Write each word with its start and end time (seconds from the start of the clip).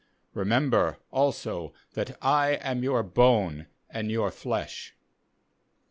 remember 0.33 0.97
also 1.11 1.71
that 1.93 2.17
I 2.25 2.53
am 2.53 2.81
your 2.81 3.03
bone 3.03 3.67
and 3.87 4.09
your 4.09 4.31
flesh.' 4.31 4.95